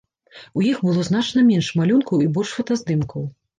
[0.59, 3.33] У іх было значна менш малюнкаў і больш фотаздымкаў.